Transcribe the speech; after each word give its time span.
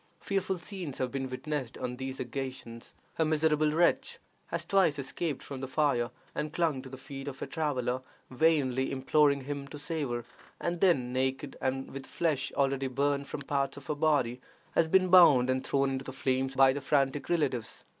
Fearful 0.19 0.57
scenes 0.57 0.97
have 0.97 1.11
been 1.11 1.29
witnessed 1.29 1.77
on 1.77 1.97
these 1.97 2.19
occasions. 2.19 2.95
A 3.19 3.23
miserable 3.23 3.71
wretch 3.71 4.17
has 4.47 4.65
twice 4.65 4.97
escaped 4.97 5.43
from 5.43 5.61
the 5.61 5.67
fire 5.67 6.09
and 6.33 6.51
clung 6.51 6.81
to 6.81 6.89
the 6.89 6.97
feet 6.97 7.27
of 7.27 7.39
a 7.43 7.45
traveler, 7.45 8.01
vainly 8.31 8.91
imploring 8.91 9.41
him 9.41 9.67
to 9.67 9.77
save 9.77 10.09
her; 10.09 10.25
and 10.59 10.81
then, 10.81 11.13
naked, 11.13 11.55
and 11.61 11.91
with 11.91 12.01
the 12.01 12.09
flesh 12.09 12.51
already 12.55 12.87
burned 12.87 13.27
from 13.27 13.41
parts 13.41 13.77
of 13.77 13.85
her 13.85 13.93
body, 13.93 14.41
has 14.71 14.87
been 14.87 15.09
bound 15.09 15.51
and 15.51 15.63
thrown 15.63 15.91
into 15.91 16.05
the 16.05 16.11
flames 16.13 16.55
by 16.55 16.73
the 16.73 16.81
frantic 16.81 17.29
relatives. 17.29 17.85